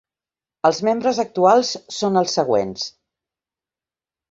Els 0.69 0.79
membres 0.87 1.19
actuals 1.25 1.69
són 1.99 2.19
els 2.23 2.35
següents. 2.41 2.89